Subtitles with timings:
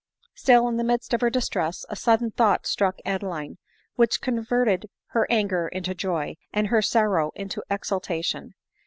[0.33, 3.59] 'Still, in the midst of her distress, a sudden thought struck Adeline,
[3.97, 8.55] which converted her anger into joy, and her sorrow into exultation.